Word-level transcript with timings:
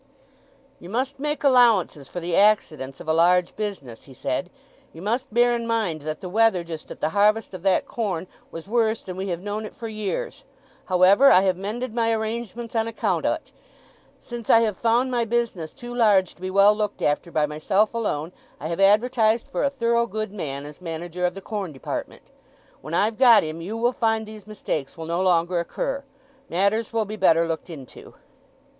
"You 0.79 0.89
must 0.89 1.19
make 1.19 1.43
allowances 1.43 2.07
for 2.07 2.19
the 2.19 2.35
accidents 2.35 2.99
of 2.99 3.07
a 3.07 3.13
large 3.13 3.55
business," 3.55 4.05
he 4.05 4.15
said. 4.15 4.49
"You 4.93 5.01
must 5.03 5.31
bear 5.31 5.55
in 5.55 5.67
mind 5.67 6.01
that 6.01 6.21
the 6.21 6.27
weather 6.27 6.63
just 6.63 6.89
at 6.89 7.01
the 7.01 7.09
harvest 7.09 7.53
of 7.53 7.61
that 7.61 7.85
corn 7.85 8.25
was 8.49 8.67
worse 8.67 9.03
than 9.03 9.15
we 9.15 9.27
have 9.27 9.41
known 9.43 9.63
it 9.63 9.75
for 9.75 9.87
years. 9.87 10.43
However, 10.85 11.31
I 11.31 11.41
have 11.41 11.55
mended 11.55 11.93
my 11.93 12.11
arrangements 12.11 12.75
on 12.75 12.87
account 12.87 13.27
o't. 13.27 13.51
Since 14.19 14.49
I 14.49 14.61
have 14.61 14.75
found 14.75 15.11
my 15.11 15.23
business 15.23 15.71
too 15.71 15.93
large 15.93 16.33
to 16.33 16.41
be 16.41 16.49
well 16.49 16.73
looked 16.75 17.03
after 17.03 17.29
by 17.31 17.45
myself 17.45 17.93
alone, 17.93 18.31
I 18.59 18.69
have 18.69 18.79
advertised 18.79 19.45
for 19.49 19.63
a 19.63 19.69
thorough 19.69 20.07
good 20.07 20.31
man 20.31 20.65
as 20.65 20.81
manager 20.81 21.27
of 21.27 21.35
the 21.35 21.41
corn 21.41 21.73
department. 21.73 22.23
When 22.81 22.95
I've 22.95 23.19
got 23.19 23.43
him 23.43 23.61
you 23.61 23.77
will 23.77 23.91
find 23.93 24.25
these 24.25 24.47
mistakes 24.47 24.97
will 24.97 25.05
no 25.05 25.21
longer 25.21 25.59
occur—matters 25.59 26.91
will 26.91 27.05
be 27.05 27.17
better 27.17 27.47
looked 27.47 27.69
into." 27.69 28.15